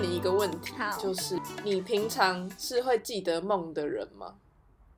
[0.00, 4.34] 问你一个问题好，就是你平常是会记得梦的人吗？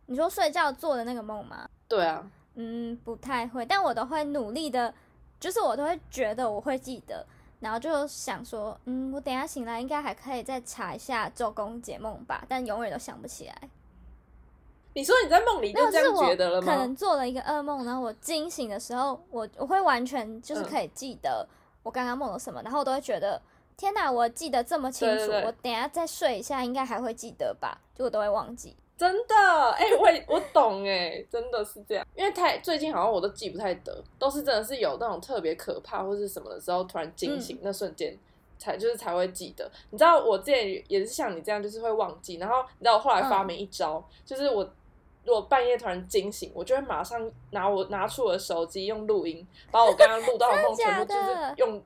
[0.07, 1.69] 你说睡觉做的那个梦吗？
[1.89, 2.25] 对啊，
[2.55, 4.95] 嗯，不太会，但我都会努力的，
[5.41, 7.27] 就是我都会觉得我会记得，
[7.59, 13.69] 然后就想说，嗯，我等一下醒来应该还可以再查一下周公解梦吧，但永远都想不起来。
[14.95, 16.95] 你说你在梦里就这样就是觉得了吗可能？
[16.95, 21.45] 做了一个噩梦，然后我惊醒的时候，我我会完全就是嗯可以记得
[21.83, 23.41] 我刚刚梦了什么，然后我都会觉得，
[23.77, 28.77] 天哪，我记得这么清楚，对对对我等下再睡一下应该还会记得吧，就我都会忘记。
[28.97, 29.35] 真的，
[29.73, 32.07] 哎、我我懂哎，真的是这样。
[32.15, 38.17] 因为太最近好像我都记不太得，都是真的是有那种特别可怕或是什么的时候，突然惊醒、那瞬间。
[38.59, 42.37] 才就是才会记得，你知道我之前也是像你这样，就是会忘记。
[42.37, 44.63] 然后你知道我后来发明一招，就是我
[45.25, 51.83] 如果半夜突然惊醒，我就会马上拿我拿出我的手机用录音，把我刚刚录到的 梦全部就是用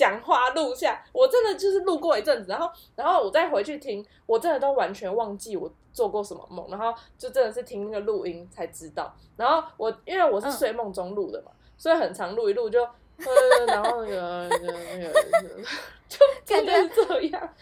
[0.00, 1.04] 讲话录下。
[1.12, 9.14] 我真的就是录过一阵子，然后然后我再回去听，我真的都完全忘记我做过什么梦，然后就真的是听那个录音才知道。
[9.36, 12.88] 然后我因为我是嗯睡梦中录的嘛，所以很常录一录就。
[13.22, 15.62] 呃，然后那个那个那个，
[16.08, 17.54] 就感觉是这样。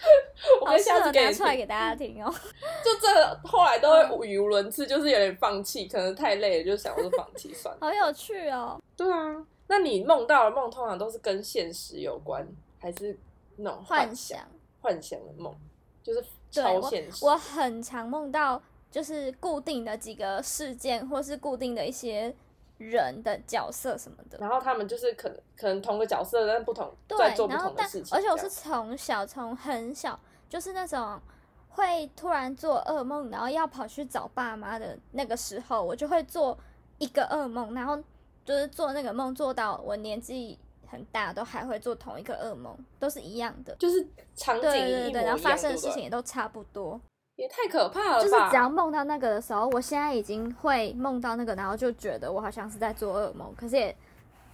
[0.60, 2.32] 我可下次给出来给大家听哦。
[2.84, 7.80] 就真的后来都会语无伦次，就是有点放弃，可能太累了，就想说放弃算了。
[7.80, 8.80] 好有趣哦！
[8.96, 12.44] 对啊，那你梦到的梦通常都是跟现实有关，
[12.80, 13.16] 还是
[13.56, 14.48] 那种幻想想，
[14.80, 15.54] 幻想的梦？
[16.02, 17.24] 就是超现实。
[17.24, 22.34] 我很常梦到就是固定的几个事件，或是固定的一些
[22.78, 24.38] 人的角色什么的。
[24.38, 28.16] 然后他们就是可能可能同个角色，但不同对在做，不然后但同的事情。
[28.16, 31.20] 而且我是从小从很小就是那种
[31.68, 36.56] 会突然做噩梦，然后要跑去找爸妈的那个时候，我就会做
[36.96, 38.02] 一个噩梦，然后
[38.48, 43.76] 就是做那个梦做到我年纪很大都还会做同一个噩梦，都是一样的。
[43.76, 44.02] 就是
[44.34, 46.98] 场景对对对然后发生的事情也都差不多。
[47.36, 48.34] 也太可怕了就是？
[48.48, 53.94] 只要梦到那个的时候，我现在已经会梦到那个，然后就觉得我好像是在做噩梦，可是也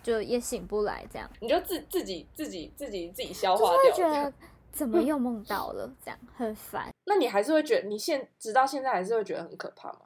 [0.02, 4.32] 就也醒不来，这样你就自自己自己自己自己消化掉觉得
[4.72, 10.00] 怎么又梦到了，这样很烦， 那你还是会觉得，你现直到现在还是会觉得很可怕吗？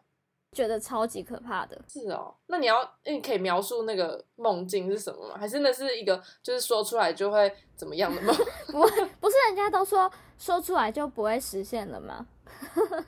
[0.53, 1.79] 觉得超级可怕的。
[1.89, 5.37] 是哦，那你要，那你可以描述那个梦境是什么吗？
[5.39, 8.35] 还是那是一个就是说出来就会怎么样的梦？
[8.73, 8.81] 不
[9.21, 12.27] 不是人家都说说出来就不会实现了吗？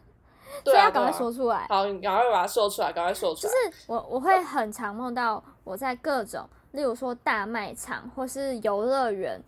[0.64, 1.66] 对啊，所以要赶快说出来。
[1.68, 3.70] 好，你赶快把它说出来，赶快说出来就。
[3.70, 9.40] 是我我会很常梦到我在各种，例如说大卖场，或是游乐园，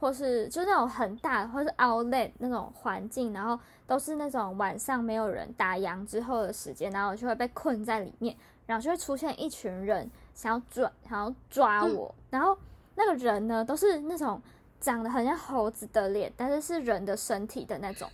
[0.00, 8.34] 或是就那种很大，或是 outlet 那种环境，然后都是那种晚上没有人打烊之后的时间，然后我就会被困在里面，
[8.66, 12.56] 然后就会出现一群人想要抓，想要抓我，然后
[12.94, 14.40] 那个人呢都是那种
[14.80, 18.08] 长得很像猴子的脸，但是是人的身体的那种，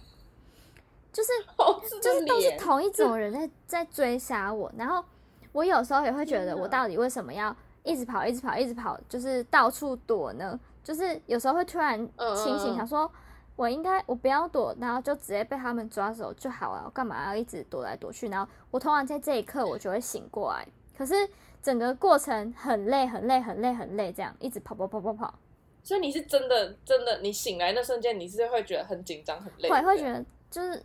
[1.12, 1.30] 就是
[2.02, 5.04] 就是都是同一种人在在追杀我，然后
[5.52, 10.58] 我有时候也会觉得，我到底为什么要一直跑、一直跑、一直跑，就是到处躲呢？
[10.86, 11.98] 就是有时候会突然
[12.36, 13.10] 清醒，想说，
[13.56, 18.28] 我应该我不要躲，然后就直接被他们抓走就好了，我干嘛要一直躲来躲去？
[18.28, 20.64] 然后我通常在这一刻我就会醒过来，
[20.96, 21.28] 可是
[21.60, 25.34] 整个过程很累、很累、很累、很累，这样一直跑跑跑跑跑，
[25.82, 30.80] 所以你是真的真的，你醒来那瞬间，你是会觉得很紧张、很累，对会会觉得就是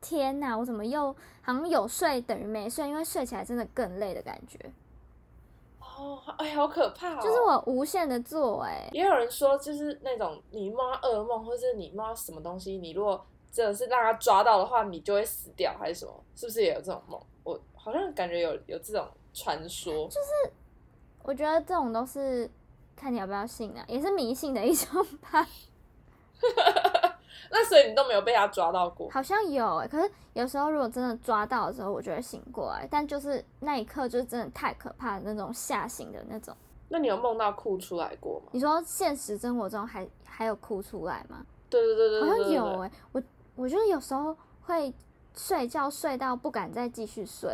[0.00, 1.12] 天哪，我怎么又
[1.42, 4.56] 好像有睡等于没睡，因为睡起来真的更累的感觉。
[6.00, 7.20] 哦，哎，好可怕哦！
[7.22, 13.22] 就是我无限的做、哎，也有人说，就是那种你梦到噩梦，或是你梦到什么东西，你如果
[13.52, 16.12] 真的是让他抓到的话，你就会死掉，还是什么？
[16.34, 17.20] 是不是也有这种梦？
[17.44, 20.52] 我好像感觉有有这种传说，就是
[21.22, 22.50] 我觉得这种都是
[22.96, 25.46] 看你要不要信啊，也是迷信的一种吧。
[27.52, 29.10] 那所以你都没有被他抓到过。
[29.10, 36.56] 好像有哎、可是有时候如果真的抓到的时候，我就会醒过来，但就是那一刻就是真的太可怕的那种吓醒的那种。
[36.88, 38.46] 那你有梦到哭出来过吗？
[38.52, 41.44] 你说现实生活中还还有哭出来吗？
[41.68, 43.22] 对对对对好像有哎、我
[43.54, 44.92] 我觉得有时候会
[45.36, 47.48] 睡觉睡到不敢再继续睡、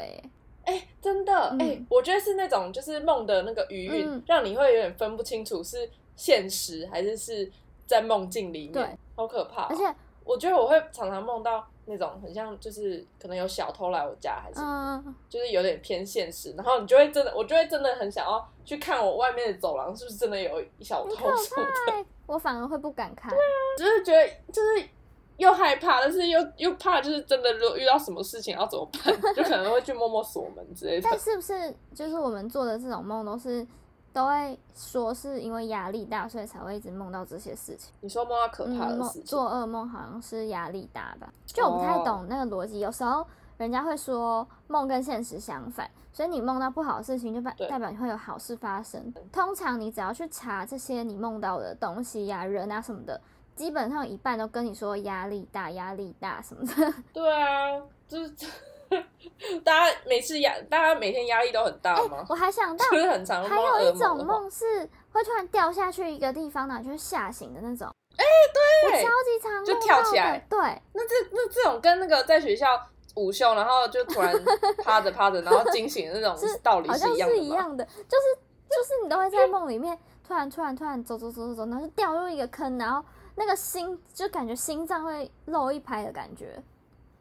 [0.65, 7.51] 欸，哎、真的哎、嗯我觉得是那种就是梦的那个余韵，嗯让你会有点分不清楚是现实还是是
[7.87, 9.83] 在梦境里面，对，好可怕哦、而且
[10.25, 21.65] 我觉得我会常常梦到那种很像就是可能有小偷来我家，还是、嗯，就是有点偏现实，然后你就会真的，我就会真的很想要去看我外面的走廊是不是真的有小偷什么
[22.03, 23.33] 的，我反而会不敢看。
[23.79, 24.89] 就是觉得就是。
[25.39, 31.07] 又害怕，但是又又怕，就是真的，如果遇到什么事情要怎么办，就可能会去摸摸锁门之类的。
[31.11, 33.67] 但是不是就是我们做的这种梦都是
[34.17, 37.93] 都会说是因为压力大，所以才会一直梦到这些事情。
[38.01, 41.31] 你说梦到可怕的事情，做噩梦好像是压力大吧？
[41.45, 42.81] 就我不太懂那个逻辑。
[42.81, 43.27] 有时候
[43.59, 49.13] 人家会说梦跟现实相反，所以你梦到不好的事情，就代代表你会有好事发生。
[49.31, 53.21] 通常你只要去查这些你梦到的东西呀、人啊什么的，
[53.55, 56.95] 基本上一半都跟你说压力大、压力大什么的。
[57.13, 58.31] 对啊，就是
[59.65, 62.25] 大家每次压，大家每天压力都很大吗？
[62.29, 67.89] 我还想到就是很常还有一种梦是会突然掉下去一个地方，然后就会吓醒的那种。
[68.17, 68.25] 哎
[68.55, 70.59] 对我超级常就跳起来对，
[70.95, 72.67] 那这那这种跟那个在学校
[73.15, 74.35] 午休，然后就突然
[74.83, 77.41] 趴着趴着，然后惊醒的那种是道理好像一样的吗？
[77.41, 78.35] 是一样的，就是
[78.71, 83.05] 就是你都会在梦里面突然突然突然走走走走走，然后就掉入一个坑，然后
[83.35, 86.59] 那个心就感觉心脏会漏一拍的感觉，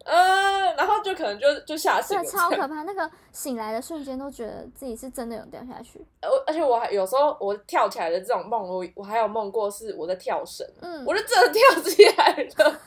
[0.05, 2.83] 嗯，然后就可能就就吓死对，了，超可怕。
[2.83, 12.79] 那个醒来的瞬间都觉得自己是真的有掉下去，而而且我还有时候我跳起来的这种梦，我我还有梦过是我在跳绳，嗯，我就真的跳起来了，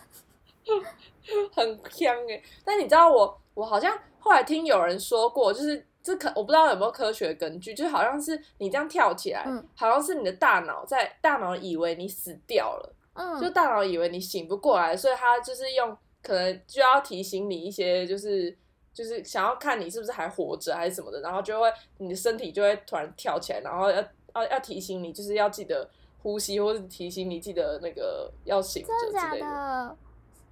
[1.54, 18.56] 很香哎、但你知道我我好像后来听有人说过，就是这可我不知道有没有科学根据，就是好像是你这样跳起来，嗯好像是你的大脑在大脑以为你死掉了，嗯，就大脑以为你醒不过来，所以他就是用可能就要提醒你一些就是。
[18.90, 24.02] 就是想要看你是不是还活着还是什么的，然后就会你的身体就会突然跳起来，然后要
[24.34, 25.88] 要要提醒你，就是要记得
[26.20, 29.46] 呼吸，或是提醒你记得那个要醒着之类的。
[29.46, 29.96] 的？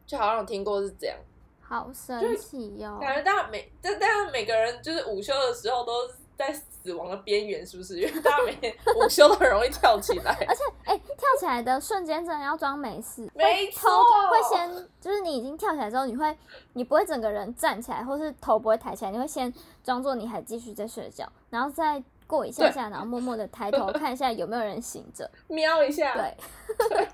[0.07, 1.19] 就好像有听过是这样，
[1.61, 7.99] 好神奇哟、感觉大家每但但是每个人就是午休的时候都是在死亡的边缘，是不是？
[7.99, 13.91] 因为 大家每天午休都很容易跳起来， 而且哎、跳起来的瞬间真的要装没事，没错
[14.31, 16.37] 会先就是你已经跳起来之后，你会
[16.75, 19.53] 你不会整个人站起来，或是头不会抬起来，你会先
[19.83, 25.29] 装作你还继续在睡觉，然后再过一下下，然后默默的抬头 看一下有没有人醒着。
[25.49, 27.09] 瞄一下，对，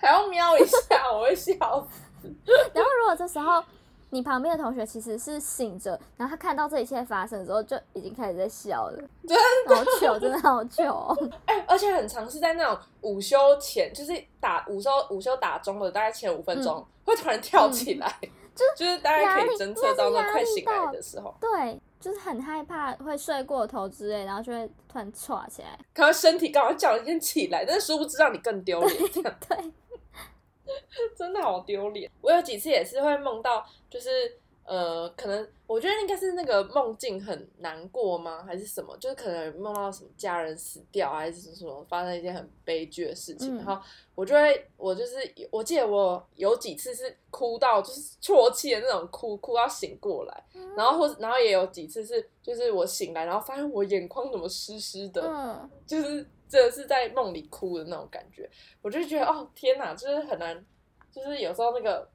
[0.00, 1.52] 还要瞄一下，我会笑
[1.90, 2.34] 死。
[2.74, 3.62] 然后如果这时候
[4.10, 9.36] 你旁边的同学其实是醒着，然后他看到这一切发生之后，就已经开始在笑了，真
[9.66, 11.30] 好糗，真的好糗、哦。
[11.46, 18.18] 哎、而且很常是在那种午休前，就是打午休午休打钟的大概前五分钟，会突然跳起来，
[18.76, 25.78] 就是大概可以侦测到那快醒来的时候，对，就是很害怕会睡过头之类，然后就会突然歘起来。
[25.92, 29.72] 可能身体刚好叫你先起来，但是殊不知让你更丢脸， 对，
[31.16, 32.10] 真的好丢脸。
[32.20, 38.96] 我有几次也是会梦到，就是呃，可能我觉得应该是那个梦境很难过吗，还是什么？
[38.98, 43.58] 就是可能梦到什么家人死掉，还是什么发生一件很悲剧的事情，嗯。
[43.58, 43.80] 然后
[44.16, 45.16] 我就会，我就是
[45.50, 50.44] 我记得我有几次是哭到就是啜泣的那种哭，哭到醒过来，
[50.76, 58.50] 然后或然后也有几次是就是我醒来，然后发现我眼眶怎么湿湿的，嗯，就是真的是在梦里哭的那种感觉，
[58.82, 60.64] 我就觉得哦天哪，就是很难，
[61.12, 62.08] 就是有时候那个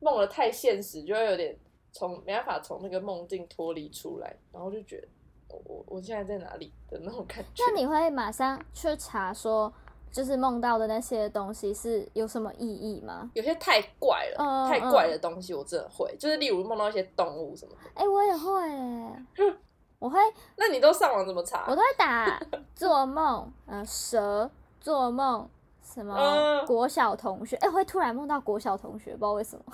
[0.00, 1.56] 梦的太现实，就会有点
[1.92, 5.08] 从没办法从那个梦境脱离出来，然后就觉得
[5.48, 7.64] 我我我现在在哪里的那种感觉。
[7.66, 9.72] 那你会马上去查说，
[10.12, 13.30] 就是梦到的那些东西是有什么意义吗？
[13.34, 17.90] 有些太怪了，嗯太怪的东西我真的会，就是例如梦到一些动物什么的。
[17.94, 19.26] 哎、我也会耶，
[19.98, 20.18] 我会
[20.56, 21.64] 那你都上网怎么查？
[21.68, 22.40] 我都会打
[22.74, 24.48] 做梦，呃，蛇
[24.80, 25.48] 做梦，
[25.82, 29.64] 什么嗯国小同学，哎、我会突然梦到国小同学，不知道为什么。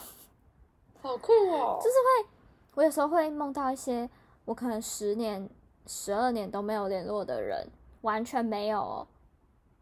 [1.04, 1.78] 好酷哦！
[1.80, 2.28] 就是会
[2.76, 4.08] 我有时候会梦到一些
[4.46, 5.46] 我可能十年、
[5.86, 7.68] 十二年都没有联络的人，
[8.00, 9.06] 完全没有哦，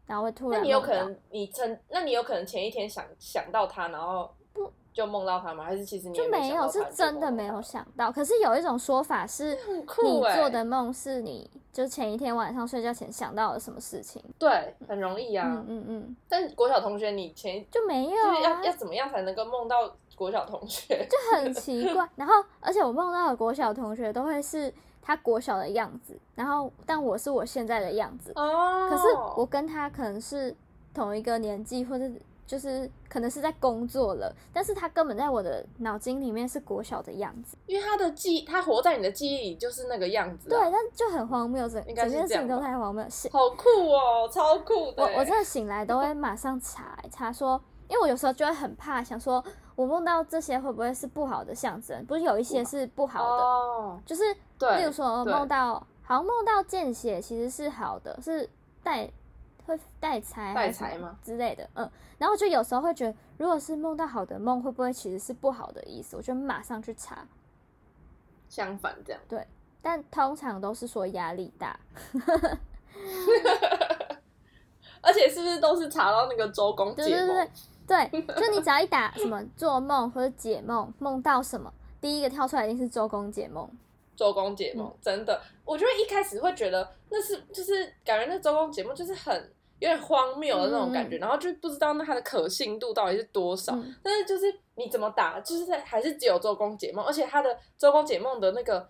[0.05, 5.63] 然后会突然那你有可能你曾，那你有可能前一天想想到他，然后不就梦到他吗？
[5.63, 8.11] 还是其实你就没没有，是真的没有想到。
[8.11, 9.57] 可是有一种说法是，
[10.03, 14.21] 你欸做的梦是你就前一天晚上睡觉前想到了什么事情。
[14.37, 15.47] 对，很容易啊。
[15.47, 21.05] 嗯嗯嗯，但国小同学，你前就没有就是要啊，要怎么样才能够梦到国小同学？
[21.09, 22.07] 就很奇怪。
[22.15, 28.31] 然后，而且我梦到的国小同学都会是他国小的样子，然后但我是我现在的样子。
[28.35, 29.03] 哦可是
[29.35, 30.55] 我跟他可能是
[30.93, 32.05] 同一个年纪，或者
[32.45, 37.57] 就是可能是在工作了，但是他根本在我的脑筋里面是国小的样子。
[37.65, 43.03] 因为他的记，他活在你的记忆里就是那个样子、对，啊，但就很荒谬，整整件事情都太荒谬。
[43.09, 45.13] 醒，好酷哦，超酷的欸。
[45.15, 49.43] 我我真的醒来都会马上查查说，因为我有时候就会很怕，想说
[49.75, 52.05] 我梦到这些会不会是不好的象征？
[52.05, 58.49] 不是有一些是不好的，哦，就是，例如说对梦到，好像梦到见血其实是好的，是
[58.83, 59.09] 带
[59.65, 66.15] 会带财带财吗之类的，嗯，然后就有时候会觉得，如果是梦到好的梦，会不会其实是不好的意思？
[66.15, 67.25] 我就马上去查，
[68.49, 69.47] 相反这样对。
[69.85, 71.77] 但通常都是说压力大，
[75.01, 77.09] 而且是不是都是查到那个周公解梦？
[77.09, 77.49] 对对对
[77.87, 83.69] 对，就你只要一打什么做梦或者解梦，梦到什么，第一个跳出来一定是周公解梦。
[84.15, 89.35] 周公解梦、嗯真的，我觉得一开始会觉得那是就是感觉那周公解梦就是很
[89.79, 93.73] 有点荒谬的那种感觉，嗯然后就不知道那它的可信度到底是多少。
[93.75, 98.87] 嗯但是就是你怎么打，就是在还是只有周公解梦，而且它的周公解梦的那个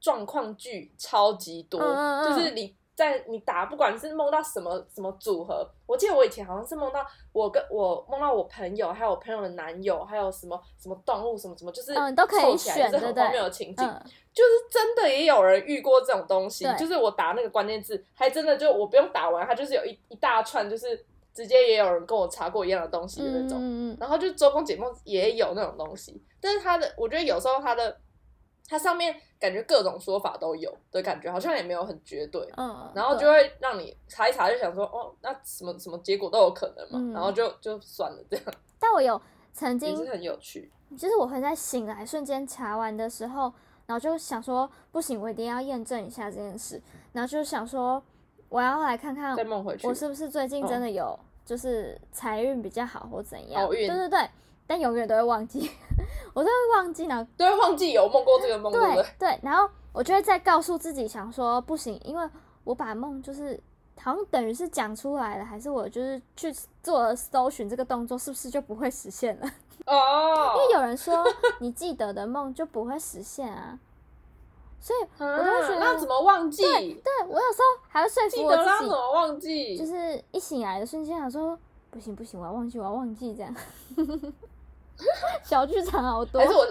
[0.00, 1.80] 状况剧超级多，
[2.28, 13.86] 就是你在你打，不管是梦到什么什么组合，我记得我以前好像是梦到我跟我梦到我朋友，还有我朋友的男友，还有什么什么动物什么什么，就是嗯都可以凑起来是很荒谬的情景。
[13.86, 14.02] 嗯，
[14.34, 23.96] 就是真的也有人遇过这种东西，就是我打那个关键字，还真的就我不用打完，它就是有一一大串，就是直接也有人跟我查过一样的东西的那种。
[24.00, 27.96] 然后就周公解梦也有那种东西，但是他的，我觉得有时候他的
[28.68, 32.46] 它上面感觉各种说法都有的感觉，好像也没有很绝对。
[32.56, 38.44] 嗯，然后就会让你查一查，就想说，哦，那什么什么结果都有可能嘛，嗯然后就就算了，这样
[38.78, 39.20] 但我有
[39.54, 40.70] 曾也经是很有趣。
[40.96, 43.52] 就是我会在醒来瞬间查完的时候，
[43.86, 46.80] 然后就想说不行，我一定要验证一下这件事，
[47.12, 48.02] 然后就想说
[48.48, 53.68] 我要来看看再梦回去，我是不是最近真的有就是财运比较好或怎样？
[53.68, 54.30] 对对对，
[54.68, 55.68] 但永远都会忘记，
[56.34, 59.36] 我都会忘记，然后都会忘记有梦过这个梦，对不对？
[59.42, 62.28] 然后我就会再告诉自己，想说不行，因为
[62.64, 63.58] 我把梦就是
[63.98, 69.50] 好像等于是讲出来了，还是我就是去做了搜寻这个动作，是不是就不会实现了？
[69.86, 71.24] 哦， 因为有人说
[71.60, 73.78] 你记得的梦就不会实现啊，
[74.78, 76.62] 所以我都会觉得那怎么忘记？
[76.62, 79.76] 对我有时候还会说记服我自己，得啦怎么忘记？
[79.78, 81.58] 就是一醒来的瞬间想说
[81.90, 83.54] 不行不行，我要忘记我要忘记这样，
[85.42, 86.46] 小剧场好多还。
[86.46, 86.66] 是我？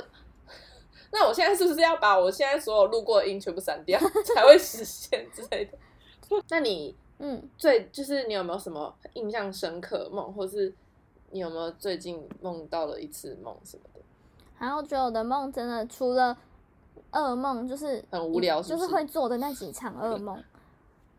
[1.09, 3.97] 那我现在是不是要把我现在所有录过的音全部删掉，
[4.35, 5.77] 才会实现之类的？
[6.49, 10.71] 那你嗯，最就是你有没有什么印象深刻的梦，或是
[11.31, 14.01] 你有没有最近梦到了一次梦什么的？
[14.59, 16.37] 然后觉得我的梦真的除了
[17.13, 20.43] 噩梦，就是很无聊就是是会做的那几场噩梦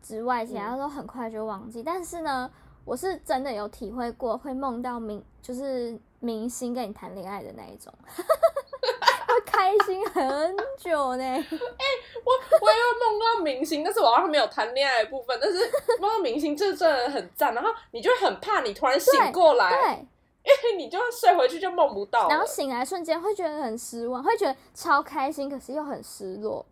[0.03, 1.81] 之外，其嗯他都很快就忘记。
[1.81, 2.49] 但是呢，
[2.85, 11.23] 我是真的有体会过会梦到明，就是明星跟你谈恋爱的那一种， 会开心很久呢。
[11.23, 15.59] 我我也有梦到明星，但是我好像没有谈恋爱的部分，但是
[15.99, 17.53] 梦到明星这真的很赞。
[17.53, 20.07] 然后你就会很怕你突然醒过来，对，
[20.43, 22.27] 因为你就会睡回去就梦不到。
[22.27, 26.65] 然后醒来瞬间会觉得很失望，会觉得超开心，可是又很失落。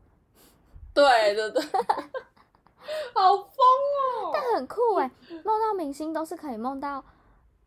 [0.94, 1.62] 对对对，
[3.14, 4.32] 好疯哦！
[4.34, 5.10] 但很酷哎，
[5.44, 7.04] 梦到明星都是可以梦到，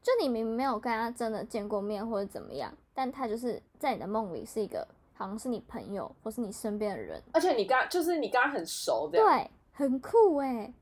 [0.02, 10.72] 就你明明没有跟他真的见过面或者怎么样，但他就是在你的梦里是一个好像是你朋友或是你身边的人，而且你跟他就是你跟他很熟，这样对，很酷哎，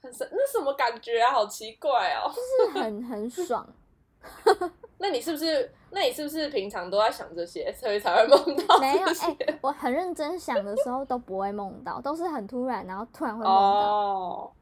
[0.00, 1.32] 很神，那什么感觉啊？
[1.32, 2.30] 好奇怪哦。
[2.32, 3.66] 就是很很爽。
[4.98, 5.72] 那你是不是？
[5.90, 9.06] 那你是不是平常都在想这些，所以才会梦到 没有？
[9.22, 13.60] 哎、我很认真想的时候都不会梦到，都是很突然，然后突然会梦到。
[13.60, 14.52] 哦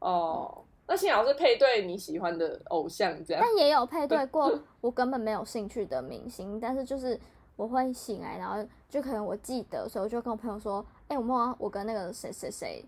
[0.00, 3.42] 哦，那幸好是配对你喜欢的偶像这样。
[3.42, 7.18] 但也有配对 过我根本没有兴趣的明星，但是就是
[7.56, 12.84] 我会醒来，然后就可能我记得，所以我就跟我朋友说，哎、我梦到我跟那个谁谁谁，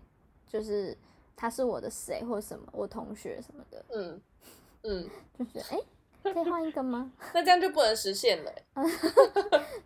[0.47, 0.95] 就是
[1.35, 4.21] 他是我的谁或者什么，我同学什么的，嗯
[4.83, 5.79] 嗯，就是哎、
[6.21, 7.11] 可以换一个吗？
[7.33, 8.63] 那这样就不能实现了欸。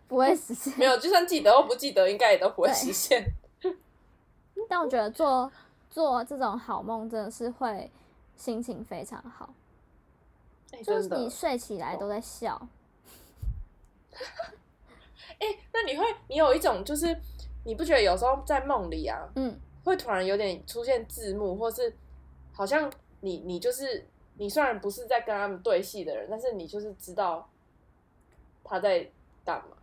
[0.08, 0.76] 不会实现。
[0.78, 3.24] 没有，就算记得或不记得，应该也都不会实现。
[4.68, 5.50] 但我觉得做
[5.90, 7.90] 做这种好梦真的是会
[8.36, 9.52] 心情非常好，
[10.70, 12.68] 哎就是你睡起来都在笑。
[15.38, 17.18] 哎、那你会，你有一种就是，
[17.64, 21.96] 你不觉得有时候在梦里啊，嗯，会突然有点出现字幕，或是
[22.52, 27.48] 好像你你就是你虽然不是在跟他们对戏的人，但是你就是知道
[28.62, 29.10] 他在
[29.44, 29.76] 干嘛。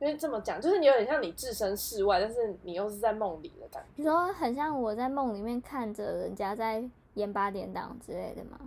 [0.00, 3.88] 因为这么讲，就是你有点像你置身事外，但是你又是在梦里的感觉。
[3.96, 6.82] 你说很像我在梦里面看着人家在
[7.14, 8.58] 演八点档之类的吗？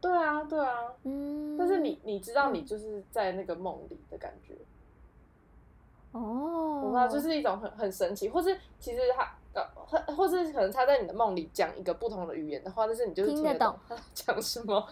[0.00, 0.92] 对啊，对啊。
[1.02, 4.54] 嗯，但是你你知道你就是在那个梦里的感觉，
[6.12, 14.86] 哦，我不知道，就是一种很很神奇，或是其实他呃，或或是可能他在你的梦里讲一个不同的语言的话，但是你就是听得听得懂他 讲什么。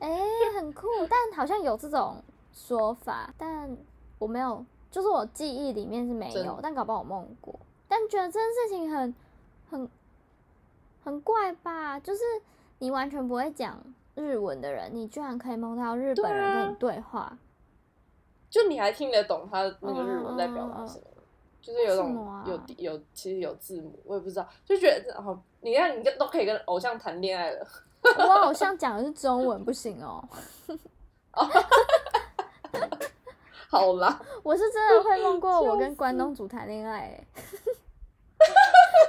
[0.00, 0.18] 哎、
[0.58, 2.16] 很酷，但好像有这种
[2.52, 3.70] 说法，但
[4.22, 9.14] 我没有，就是我记忆里面是没有，但搞不好我梦过，但觉得这件事情很
[9.68, 9.90] 很
[11.02, 12.20] 很怪吧，就是
[12.78, 13.76] 你完全不会讲
[14.14, 17.36] 日文的人，你居然可以梦到日本人跟你对话，
[18.48, 21.06] 就你还听得懂他那个日文在表达什么？
[21.60, 27.66] 就是有种有有其实有字母，我也不知道，就觉得哦，你看你跟都可以跟偶像谈恋爱了，
[28.18, 30.22] 我 偶像讲的是中文，不行哦。
[33.72, 37.00] 好啦， 我是真的会梦过 我跟关东煮谈恋爱。
[37.00, 37.26] 欸，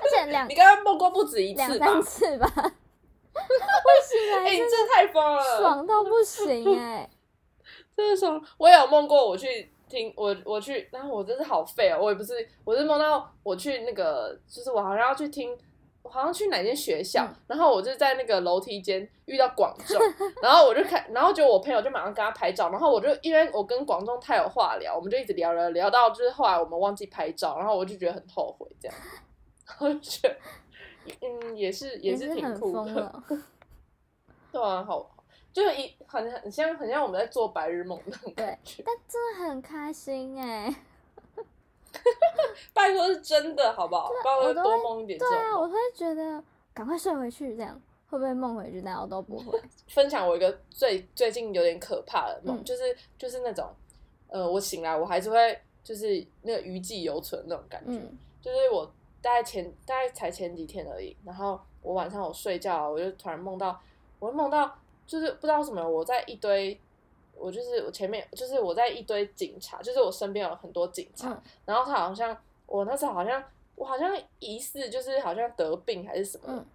[0.01, 2.01] 而且两你刚刚梦过不止一次两？
[2.01, 2.47] 三次吧。
[2.55, 3.41] 我
[4.07, 7.09] 醒哎、来真你真的太疯了，爽到不行哎、
[7.97, 8.41] 真的爽！
[8.57, 15.57] 我也有梦过我去听我我去，然后我真是好废哦，我也不是，我是梦到我去那个，就是我好像要去听，我
[16.09, 19.99] 好像去哪间学校，嗯然后我就在那个楼梯间遇到广仲，
[20.41, 28.97] 然后我就看，然后就我朋友就马上跟他拍照，然后我就因为我跟广仲太有话聊，我们就一直聊聊聊到就是后来我们忘记拍照，然后我就觉得很后悔这样，
[29.79, 30.35] 就觉得
[31.21, 33.13] 嗯也是也是挺酷的。
[34.51, 35.09] 对啊，好。
[35.53, 40.65] 就是一很很像很像我们在做白日梦那种感觉，但真的很开心哎、
[42.73, 44.09] 拜托是真的好不好？
[44.21, 48.81] 不然我多梦一点这对啊，我会觉得赶快睡回去，这样会不会梦回去？
[48.81, 49.59] 但我都不会。
[49.89, 53.69] 分享我一个最最近有点可怕的梦，嗯就是就是那种，
[54.27, 58.85] 呃，我醒来我还是会就是那个余悸犹存那种感觉，嗯就是我
[59.21, 63.79] 大概前大概才前几天而已，然后我晚上我睡觉，我就突然梦到，
[64.19, 66.79] 我会梦到就是不知道什么我在一堆。
[67.43, 72.35] 我就是我前面就是我在一堆警察，就是我身边有很多警察，嗯然后他好像
[72.65, 73.43] 我那时候好像
[73.75, 76.65] 我好像疑似就是好像得病还是什么，嗯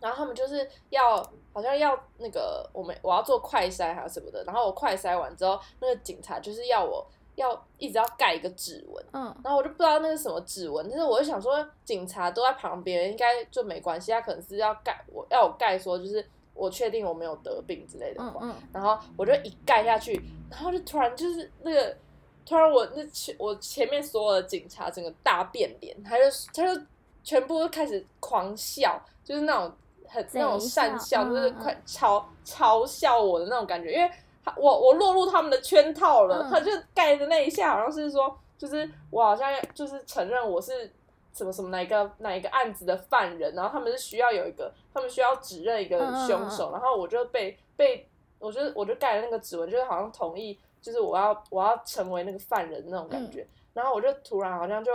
[0.00, 1.16] 然后他们就是要
[1.52, 9.24] 好像要那个我们我要做快筛还是什么的，然后我快筛完之后，那个警察就是要我要一直要盖一个指纹，嗯。
[9.42, 16.24] 然后我就不知道那是什么指纹，但是我就想说警察都在旁边，应该就没关系，他可能是要盖我要我盖说就是
[16.58, 21.96] 我确定我没有得病之类的话，嗯嗯，然后我就一盖下去，然后就突然就是那个，
[22.44, 26.82] 突然我那前我前面所有的警察整个大变脸，他就他就
[27.22, 29.72] 全部都开始狂笑，就是那种
[30.08, 34.10] 很那种善笑，笑就是嗯快嘲嘲笑我的那种感觉，因为
[34.44, 36.50] 他我我落入他们的圈套了，嗯。
[36.50, 40.92] 他就盖的那一下好像是说，就是我好像就是承认我是。
[41.38, 48.08] 什么什么哪一个哪一个案子的犯人，然后他们是需要有一个，他们需要指认一个凶手，嗯然后我就被被
[48.40, 54.90] 我就我就盖了那个指纹，就是好像同意，就是我要我要成为那个犯人那种感觉，然后我就突然好像就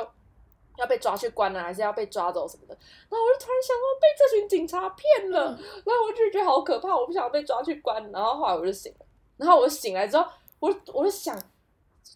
[0.77, 2.77] 要被抓去关了，还是要被抓走什么的，
[3.09, 5.57] 然后我就突然想说被这群警察骗了，嗯。
[5.85, 9.05] 然后我就觉得好可怕，我不想被抓去关，然后后来我就醒了，
[9.37, 10.25] 然后我醒来之后，
[10.59, 11.41] 我我就想。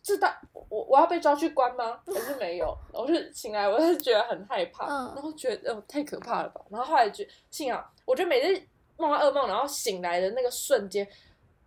[0.08, 0.39] 这大
[0.70, 2.00] 我我要被抓去关吗？
[2.06, 2.74] 还是没有？
[2.93, 6.62] 我就醒来，我就觉得很害怕，嗯然后觉得哦太可怕了吧。
[6.70, 8.62] 然后后来就幸好，我觉得每次
[8.96, 11.06] 梦到噩梦，然后醒来的那个瞬间，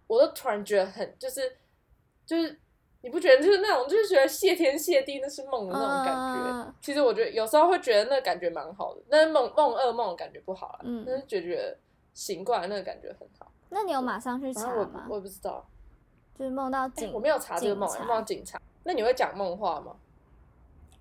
[0.07, 1.55] 我都突然觉得很就是
[2.25, 2.59] 就是
[3.03, 6.51] 你不觉得就是那种就是觉得谢天谢地那是梦的那种感觉。
[6.51, 10.79] 嗯其实我觉得有时候会觉得那个感觉蛮好的，但是梦梦噩梦的感觉不好啦。
[10.85, 11.77] 嗯但是觉觉得
[12.15, 13.53] 醒过来那个感觉很好。
[13.69, 15.15] 那你有马上去查吗我？
[15.17, 15.65] 也不知道，
[16.41, 18.59] 就是梦到哎、警，我没有查这个梦，梦到警察。
[18.85, 19.95] 那你会讲梦话吗？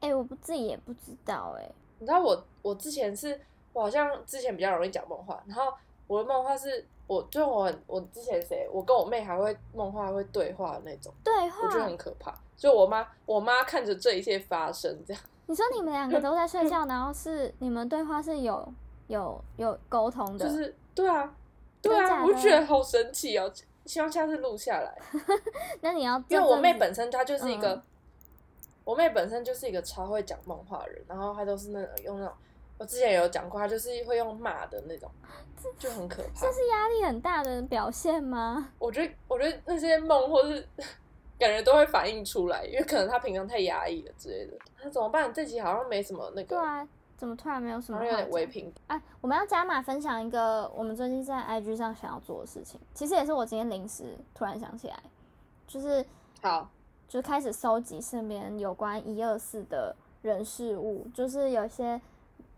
[0.02, 3.40] 哎、我不自己也不知道哎、你知道我我之前是，
[3.72, 5.74] 我好像之前比较容易讲梦话，然后
[6.08, 12.38] 我的梦话是我就我很我之前谁，我跟我妹还会梦话会对话的那种，对话我觉得很可怕。
[12.58, 18.74] 就我妈我妈看着这一切发生，这样你说你们两个都在睡觉，然后是你们对话是有
[19.08, 21.34] 有有沟通的，就是对啊
[21.82, 23.50] 对啊，我觉得好神奇哦。
[23.90, 24.96] 希望下次录下来，
[25.82, 27.82] 那你要因为我妹本身她就是一个，嗯
[28.84, 32.36] 我妹本身就是一个超会讲梦话的人，然后她都是那种用那种，
[32.78, 35.10] 我之前有讲过，她就是会用骂的那种，
[35.80, 36.52] 就很可怕这。
[36.54, 38.72] 是压力很大的表现吗？
[38.78, 40.64] 我觉得，我觉得那些梦或是
[41.40, 44.54] 感觉都会反映出来，因为可能她平常太压抑了之类的。
[44.84, 45.34] 那怎么办？
[45.34, 46.88] 这集好像没什么那个，对啊，
[47.20, 48.16] 怎么突然没有什么有？
[48.16, 48.74] 点微平。
[48.88, 54.98] 哎，我们要加码分享一个我们最近在 IG 上想要做的事情，其实也是我今天临时突然想起来，
[55.68, 56.06] 就是
[56.42, 56.70] 好，
[57.10, 62.00] 就开始收集身边有关一二四的人事物，就是有一些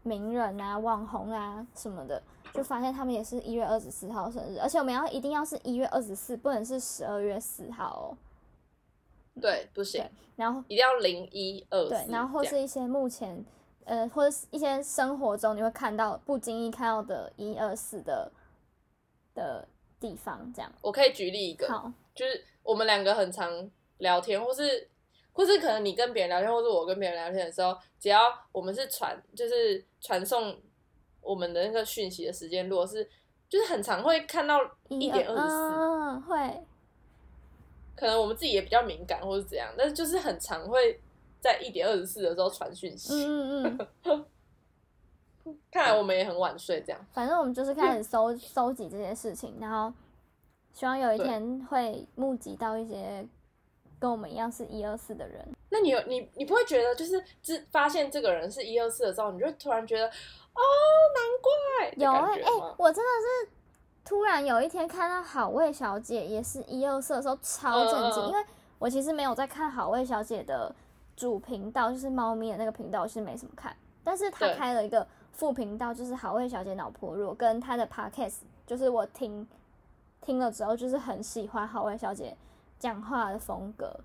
[0.04, 2.21] 名人啊、网红啊什么的，
[2.54, 8.06] 就发现他们也是一月二十四号生日，而且我们要一定要是一月二十四，不能是十二月四号哦。
[9.41, 11.89] 对，不行，然后一定要零一二四。
[11.89, 13.43] 对，然后或是一些目前
[13.86, 18.32] 呃，或者是一些生活中你会看到不经意看到的一二四的
[19.34, 19.67] 的
[20.00, 20.72] 地方，这样。
[20.82, 24.89] 我可以举例一个，好，就是我们两个很常聊天，或是
[25.34, 30.60] 或是可能你跟别人聊天，或是我跟别人聊天的时候，只要我们是传，就是传送
[31.22, 33.08] 我们的那个讯息的时间，如果是
[33.48, 36.65] 就是很常会看到一点二十四，嗯，会，
[37.96, 41.00] 可能我们自己也比较敏感，或是怎样，但是就是很常会
[41.41, 43.25] 在一点二十四的时候传讯息。
[43.25, 47.06] 嗯嗯嗯， 看来我们也很晚睡，这样。
[47.12, 49.91] 反正我们就是开始收收集这些事情，然后
[50.71, 53.27] 希望有一天会募集到一些
[53.99, 55.45] 跟我们一样是一二四的人。
[55.69, 60.62] 那你有你你不会觉得就是自发现这个人是一二四的时候，你就突然觉得哦，
[61.15, 63.51] 难怪有哎、哎、我真的是
[64.04, 68.45] 突然有一天看到好味小姐也是一二四的时候超震惊，因为
[68.80, 70.75] 我其实没有在看好味小姐的
[71.15, 79.47] 主频道，就是猫咪的那个频道，我是没什么看，但是他开了一个副频道，就是好味小姐脑波弱，跟他的 podcast，就是我听
[80.21, 82.36] 听了之后就是很喜欢好味小姐
[82.80, 84.00] 讲话的风格，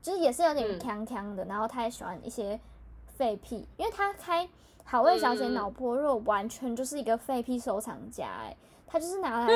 [0.00, 2.58] 就是也是有点嗯锵锵的，然后他也喜欢一些
[3.06, 4.48] 废屁，因为他开
[4.84, 9.48] 好味小姐脑波弱完全就是一个废屁收藏家、哎，他就是拿来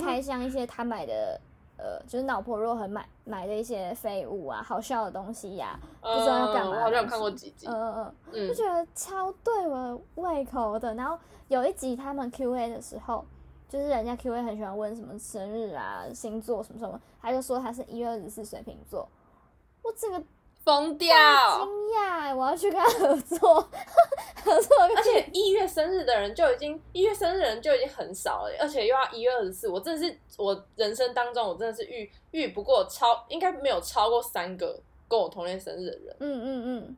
[0.00, 1.40] 开箱一些他买的。
[1.76, 10.94] 呃，就是脑婆若很买买的一些废物啊，好笑的东西呀、不知道要干嘛好像有看过几集，嗯嗯嗯，嗯就觉得超对我胃口的。
[10.94, 13.24] 然后有一集他们 Q A 的时候，
[13.68, 19.08] 就是人家 Q A 很喜欢问什么生日啊、星座什么什么，他就说他是一月二十四水瓶座，
[19.82, 20.22] 我这个
[20.64, 21.08] 疯掉。
[21.08, 23.54] 惊讶，我要去跟他合作，
[24.44, 36.96] 合作而且一月生日的人就已经一月生日的人就已经很少了，而且又要一月二十四，我真的是我人生当中我真的是遇遇不过超应该没有超过三个跟我同年生日的人，嗯嗯嗯，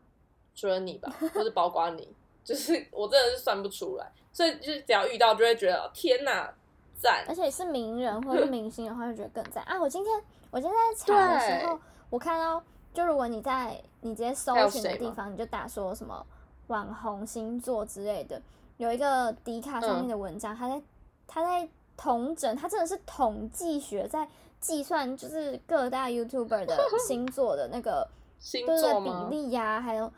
[0.54, 2.08] 除了你吧，或是包括你，
[2.44, 6.52] 就是我真的是算不出来，所以就是只要遇到就会觉得天哪，
[7.00, 7.24] 赞。
[7.26, 9.64] 而，且是名人或者是明星的话，就觉得更赞。
[9.64, 9.80] 啊！
[9.80, 10.22] 我今天
[10.52, 11.78] 我今天在查的时候，
[12.10, 12.62] 我看到，
[12.94, 16.24] 就如果你在你直接搜寻的地方，你就打说什么
[16.68, 18.40] 网红星座之类的，
[18.76, 20.80] 有一个迪卡上面的文章，他在
[21.26, 24.28] 他在统整，他真的是统计学在
[24.60, 29.34] 计算，就是各大 YouTuber 的 星座的那个星座比？
[29.36, 30.10] 例呀、还有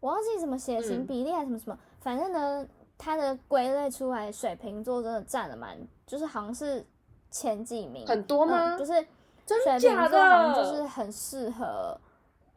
[0.00, 1.06] 我忘记什么血型嗯。
[1.06, 6.84] 比例还是什么什么，反正呢，它的归类出来，水瓶座真的占了蛮，就是好像是
[7.30, 8.76] 前几名，很多吗？
[8.76, 8.92] 嗯就是
[9.46, 10.64] 真水瓶假座好像的？
[10.64, 11.98] 就是很适合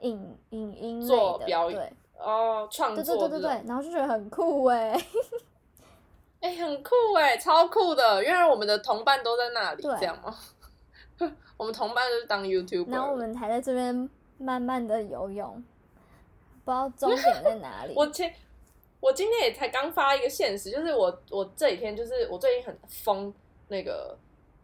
[0.01, 4.95] 影影音做表演对哦，创作对对对对，然后就觉得很酷哎，
[6.41, 8.23] 哎、很酷哎，超酷的！
[8.23, 10.35] 因为我们的同伴都在那里，这样吗？
[11.57, 15.63] 我们同伴就是当 YouTuber，然后我们还在这边慢慢的游泳，
[16.65, 17.93] 不知道 终点在哪里。
[17.95, 18.33] 我前
[18.99, 23.33] 我今天也才刚发一个现实，就是我我这几天就是我最近很疯
[23.67, 24.17] 那个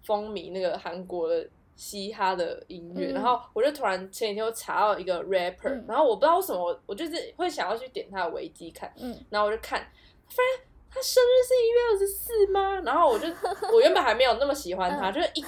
[0.04, 3.14] 风靡那个韩国的嘻哈的音乐，嗯。
[3.14, 5.86] 然后我就突然前几天我查到一个 rapper，、嗯。
[5.88, 9.80] 然后我不知道为什么我我就是会想要去点他的维基看，嗯，然后我就看，
[10.28, 12.82] 发现他生日是一月二十四吗？
[12.84, 13.28] 然后我就
[13.72, 15.14] 我原本还没有那么喜欢他，嗯。
[15.14, 15.46] 就是一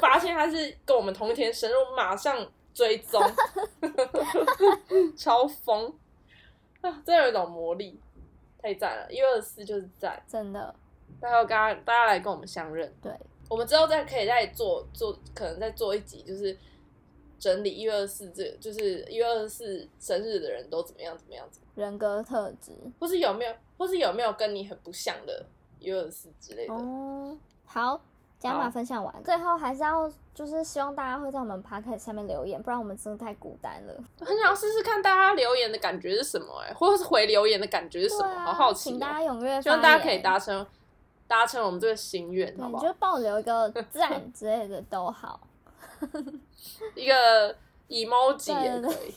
[0.00, 3.20] 发现他是跟我们同一天生日，我马上追踪，
[5.16, 5.92] 超疯。
[6.82, 6.90] 啊！
[7.04, 8.00] 真的有一种魔力，
[8.58, 9.06] 太赞了！
[9.12, 10.74] 一月二十四就是赞，真的。
[11.20, 13.12] 大家大家大家来跟我们相认，对，
[13.50, 16.56] 我们之后再可以再做做，可能再做一集，就是
[17.38, 21.60] 整理一月二十四这，就是一月二十四生日的人都怎么样怎么样子。
[21.74, 25.44] 人格特质或是有没有，或是有没有跟你很不像的
[25.80, 26.72] 一二四之类的？
[26.72, 27.36] 哦。
[27.64, 28.00] 好，
[28.38, 33.94] 加码分享完，最后还是要就是希望大家会在我们 p o c a s t 下面留言，不然我们真的太孤单了。
[34.18, 38.28] 很想要试试看大家留言的感觉是什么、哎，或者是回留言的感觉是什么？
[38.28, 38.98] 啊好好奇、请哦。
[39.00, 40.66] 大家踊跃，希望大家可以达成
[41.30, 42.96] 达成我们这个心愿，对，好不好你就？
[42.98, 45.46] 帮我留一个赞之类的都好。
[46.96, 47.54] 一个
[47.88, 49.14] emoji 也可以。